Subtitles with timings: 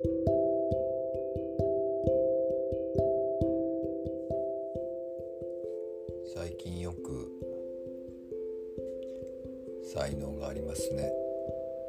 [0.00, 0.08] 最
[6.56, 7.28] 近よく
[9.92, 11.12] 「才能がありますね」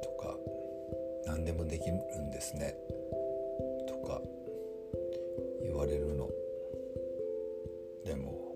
[0.02, 0.40] とか
[1.28, 2.76] 「何でもできるんですね」
[3.88, 4.24] とか
[5.62, 6.32] 言われるの。
[8.06, 8.56] でも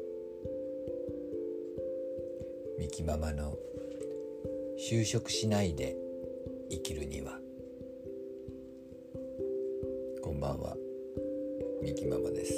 [2.79, 3.55] ミキママの
[4.79, 5.95] 就職しないで
[6.71, 7.42] 生きるには
[10.43, 10.75] ばんは。
[11.81, 12.53] ミキママです、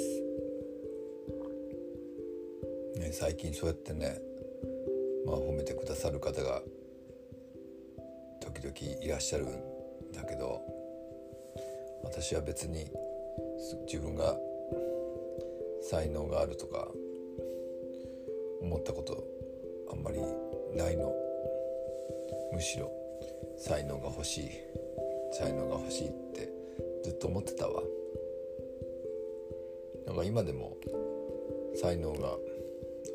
[2.98, 4.20] ね、最近そうやってね
[5.24, 6.62] まあ褒めてくださる方が
[8.40, 9.48] 時々いらっしゃるん
[10.12, 10.60] だけど
[12.02, 12.90] 私は別に
[13.86, 14.36] 自分が
[15.88, 16.88] 才能があるとか
[18.62, 19.24] 思ったこと
[19.92, 20.18] あんまり
[20.76, 21.14] ないの。
[22.52, 22.90] むしろ
[23.56, 24.50] 才能が欲しい
[25.32, 26.55] 才能が欲しいって
[27.06, 27.84] ずっと思ってたわ。
[30.08, 30.76] なんか今でも
[31.80, 32.36] 才能が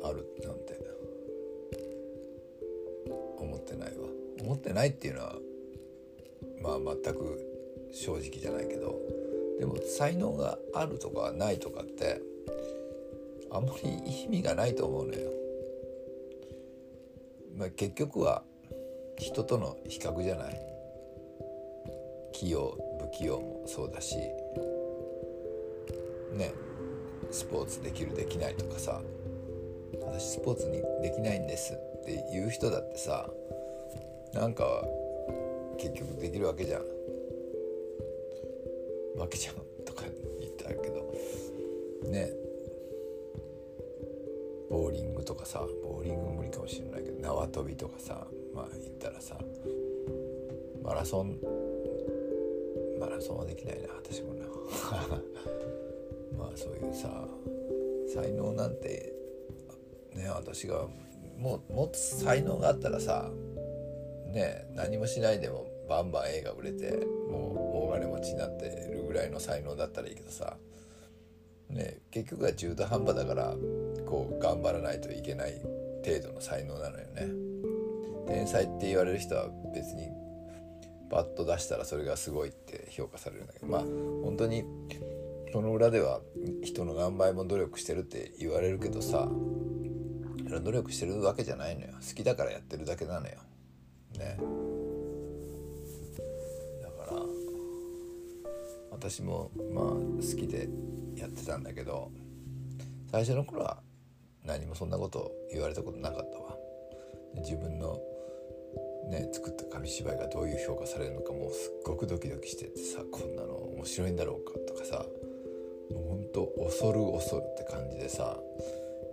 [0.02, 0.80] あるなんて
[3.38, 4.08] 思ってないわ。
[4.40, 5.34] 思ってないっていうのは
[6.62, 7.38] まあ全く
[7.92, 8.98] 正直じゃないけど
[9.58, 12.22] でも才能があるとかないとかって
[13.50, 13.90] あんまり
[14.24, 15.30] 意味がないと思うのよ。
[17.58, 18.42] まあ、結局は
[19.18, 20.72] 人との比較じゃない。
[22.32, 24.16] 器用器用もそうだし
[26.32, 26.52] ね
[27.30, 29.00] スポーツできるできないとかさ
[30.00, 33.30] 私スポーツにできないんですっていう人だってさ
[34.34, 34.84] なんか
[35.78, 36.82] 結局できるわけじゃん。
[39.18, 40.04] わけじゃんとか
[40.40, 41.12] 言ったけど
[42.08, 42.30] ね。
[44.70, 49.36] ボーリングとかさボーリング無理かもしれないけど縄跳びとかさまあ言ったらさ
[50.82, 51.36] マラソン
[53.22, 54.46] マラソンはできないな私もな
[56.36, 57.28] まあそういうさ
[58.12, 59.12] 才能なんて
[60.14, 60.88] ね私が
[61.38, 63.30] もうもっと才能があったらさ
[64.32, 66.90] ね何もしないでもバンバン映画売れて
[67.30, 70.56] もう大金持ちになってるぐらいの才能だったらいいけどさ
[71.68, 73.54] ね結局は中途半端だから
[74.06, 75.60] こう頑張らないといけない
[76.04, 77.28] 程度の才能なのよね。
[78.26, 80.08] 天才って言われる人は別に
[81.12, 84.64] バッと出したらそれがすごいって評価されるんだけどまあ本当に
[85.52, 86.22] その裏では
[86.64, 89.28] 人の何倍も努力してるって言われるけどさ
[90.64, 91.92] 努力してるわけじゃないのよ。
[92.06, 93.36] 好きだからやってるだけなのよ。
[94.18, 94.38] ね。
[96.82, 97.22] だから
[98.90, 100.68] 私もまあ好きで
[101.16, 102.10] やってたんだけど
[103.10, 103.78] 最初の頃は
[104.44, 106.56] 何もそんなこと言われたことなかったわ。
[107.36, 107.98] 自分の
[109.08, 115.06] ね作った紙芝居がどういう評価されるのかもうすっごくドキドキしててさこんなの面白いんだろうかとかさ
[115.90, 118.38] もうほんと恐る恐るって感じでさ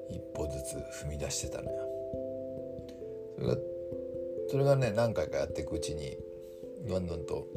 [0.09, 1.89] 一歩ずつ踏み出してたのよ。
[3.35, 3.57] それが
[4.49, 6.17] それがね何回かやっていくうちに
[6.87, 7.47] どんどんと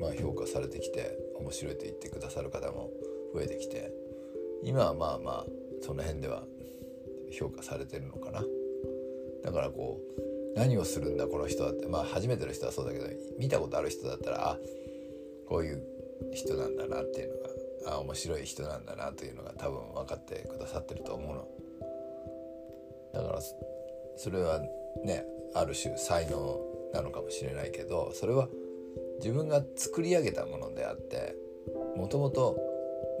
[0.00, 2.90] まあ評価されてきて面白いと言ってくださる方も
[3.34, 3.92] 増えてきて
[4.62, 5.46] 今はまあまあ
[5.82, 6.44] その辺では
[7.32, 8.44] 評価されてるのかな。
[9.42, 11.86] だからこう何をするんだこの人だって。
[11.86, 13.06] まあ初めての人はそうだけど
[13.38, 14.58] 見たことある人だったらあ
[15.48, 15.82] こういう
[16.32, 17.36] 人なんだなっていう
[17.84, 21.48] のがあ面白い人なんだなというのが多分分かってくださってると思うの。
[23.12, 23.40] だから
[24.16, 24.60] それは
[25.04, 25.24] ね
[25.54, 26.60] ある種才能
[26.92, 28.48] なのかもしれないけどそれは
[29.18, 31.34] 自分が作り上げたものであって
[31.96, 32.58] もともと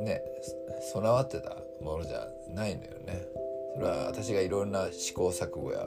[0.00, 0.22] ね
[0.92, 3.26] 備わってたものじゃないのよね。
[3.74, 5.86] それは私がいろんな試行錯誤や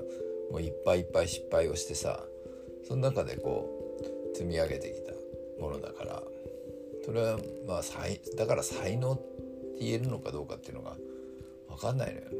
[0.53, 2.23] もういっぱいいっぱい失敗をしてさ
[2.87, 3.67] その中でこ
[4.31, 5.11] う積み上げてきた
[5.61, 6.23] ものだから。
[7.05, 7.37] それは
[7.67, 9.23] まあ才だから才能って
[9.79, 10.95] 言えるのかどうかっていうのが
[11.67, 12.35] 分かんないのよね。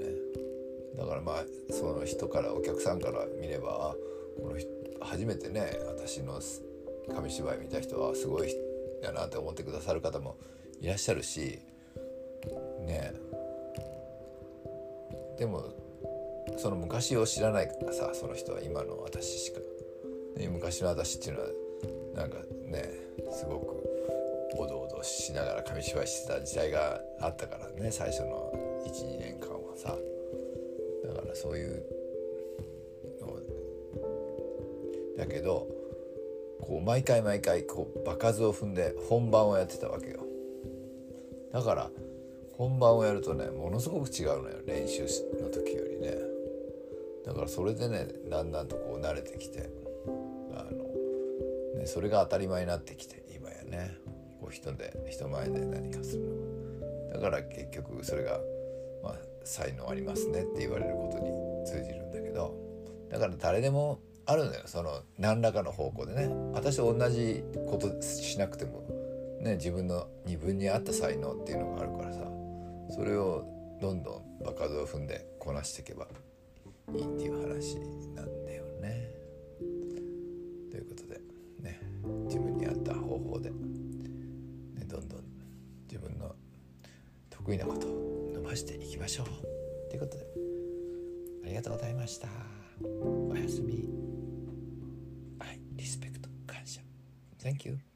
[0.98, 3.96] だからまあその人からお客さんから見れば
[4.42, 4.70] この人
[5.02, 6.40] 初めてね私の
[7.14, 8.56] 紙芝居見た人はすごい
[9.02, 10.38] だなって思ってくださる方も
[10.80, 11.60] いらっしゃるし
[12.86, 13.14] ね。
[15.38, 15.74] でも
[16.58, 19.60] その昔を知らないからさその人は今の私しか、
[20.38, 21.48] ね、昔の私っていうのは
[22.16, 22.90] なんかね
[23.32, 23.84] すごく
[24.56, 28.54] おどおどしながら紙芝居してた時代があったからね最初の
[28.86, 29.98] 12年間はさ。
[31.04, 31.84] だからそういう
[33.20, 33.38] の
[35.18, 35.68] だけど
[36.62, 40.22] こう毎回毎回こう場数を踏んで本番をやってたわけよ。
[41.52, 41.90] だから
[42.58, 45.04] 本番をやるとねものすごく違うのよ練習
[45.42, 46.33] の時よりね。
[47.26, 49.70] だからそれでねだんだんとこう慣れてきて
[50.54, 53.96] あの、ね、それが当たり前になってきて今やね
[54.42, 56.24] こう人で人前で何かする。
[56.24, 56.36] の
[57.12, 58.40] はだから結局それが、
[59.04, 61.32] まあ、才能ありますねって言われることに
[61.66, 62.56] 通じるんだけど
[63.10, 64.62] だから誰でもあるのよ。
[64.66, 66.30] その何らかの方向でね。
[66.54, 68.84] 私と同じことしなくても、
[69.42, 72.22] ね、自分の二分に合った才能っていうのがあるからさ
[72.90, 73.46] それを
[73.82, 76.08] どんどん場数を踏んでこなしていけば
[76.94, 77.76] いいっていう話
[78.16, 79.10] なんだよね。
[80.70, 81.20] ということで
[81.60, 81.80] ね
[82.26, 83.56] 自分に合った方法で、ね、
[84.86, 85.24] どんどん
[85.88, 86.36] 自分の
[87.30, 89.28] 得意なことを伸ばしていきましょう。
[89.90, 90.26] ということで
[91.46, 92.28] ありがとうございました。
[92.82, 93.90] おやすみ。
[95.40, 96.82] はい、リスペクト感謝。
[97.40, 97.93] Thank you.